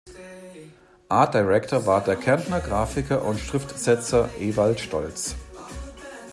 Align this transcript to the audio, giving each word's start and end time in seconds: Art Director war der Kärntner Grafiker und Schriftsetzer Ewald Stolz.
Art 1.09 1.35
Director 1.35 1.85
war 1.85 2.03
der 2.03 2.15
Kärntner 2.15 2.59
Grafiker 2.59 3.23
und 3.23 3.39
Schriftsetzer 3.39 4.29
Ewald 4.39 4.79
Stolz. 4.79 5.35